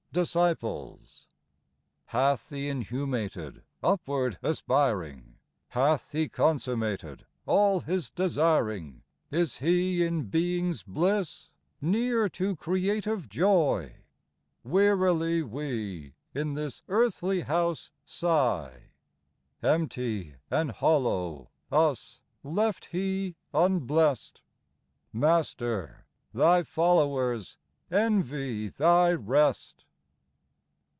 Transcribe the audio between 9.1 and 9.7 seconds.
Is